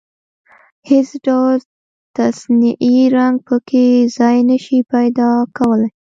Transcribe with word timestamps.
هېڅ 0.89 1.09
ډول 1.25 1.57
تصنعي 2.17 2.97
رنګ 3.17 3.35
په 3.47 3.55
کې 3.67 3.85
ځای 4.17 4.37
نشي 4.49 4.79
پيدا 4.93 5.29
کولای. 5.57 5.89